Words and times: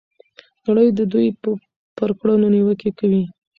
نړۍ 0.65 0.87
د 0.99 1.01
دوی 1.11 1.27
پر 1.97 2.09
کړنو 2.19 2.47
نیوکې 2.55 2.89
کوي. 2.99 3.23